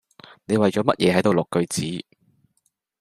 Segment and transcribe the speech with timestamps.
[0.45, 2.05] 你為咗乜嘢喺度錄句子